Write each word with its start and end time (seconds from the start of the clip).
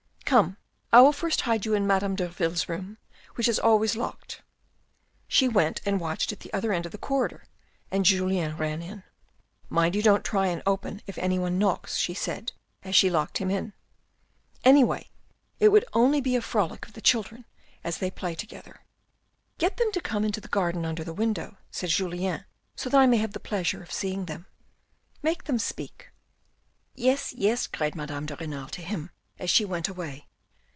"Come, 0.31 0.55
I 0.93 1.01
will 1.01 1.11
first 1.11 1.41
hide 1.41 1.65
you 1.65 1.73
in 1.73 1.85
Madame 1.85 2.15
Derville's 2.15 2.69
room 2.69 2.97
which 3.35 3.49
is 3.49 3.59
always 3.59 3.97
locked." 3.97 4.41
She 5.27 5.49
went 5.49 5.81
and 5.85 5.99
watched 5.99 6.31
at 6.31 6.39
the 6.39 6.53
other 6.53 6.71
end 6.71 6.85
of 6.85 6.93
the 6.93 6.97
corridor 6.97 7.43
and 7.91 8.05
Julien 8.05 8.55
ran 8.55 8.81
in." 8.81 9.03
Mind 9.69 9.93
you 9.93 10.01
don't 10.01 10.23
try 10.23 10.47
and 10.47 10.63
open 10.65 11.01
if 11.05 11.17
any 11.17 11.37
one 11.37 11.59
knocks," 11.59 11.97
she 11.97 12.13
said 12.13 12.53
as 12.81 12.95
she 12.95 13.09
locked 13.09 13.39
him 13.39 13.51
in." 13.51 13.73
Anyway 14.63 15.09
it 15.59 15.67
would 15.67 15.83
only 15.91 16.21
be 16.21 16.37
a 16.37 16.41
frolic 16.41 16.87
of 16.87 16.93
the 16.93 17.01
children 17.01 17.43
as 17.83 17.97
they 17.97 18.09
play 18.09 18.33
together."" 18.33 18.85
Get 19.57 19.75
them 19.75 19.91
to 19.91 19.99
come 19.99 20.23
into 20.23 20.39
the 20.39 20.47
garden 20.47 20.85
under 20.85 21.03
the 21.03 21.11
window," 21.13 21.41
AN 21.43 21.47
AMBITIOUS 21.73 21.81
MAN 21.81 21.89
231 21.89 21.89
said 21.91 22.45
Julien," 22.45 22.45
so 22.77 22.89
that 22.89 23.01
I 23.01 23.05
may 23.05 23.17
have 23.17 23.33
the 23.33 23.41
pleasure 23.41 23.83
of 23.83 23.91
seeing 23.91 24.27
them. 24.27 24.45
Make 25.21 25.43
them 25.43 25.59
speak."" 25.59 26.07
Yes, 26.95 27.33
yes," 27.33 27.67
cried 27.67 27.95
Madame 27.95 28.27
de 28.27 28.37
Renal 28.37 28.69
to 28.69 28.81
him 28.81 29.09
as 29.39 29.49
she 29.49 29.65
went 29.65 29.89
away. 29.89 30.27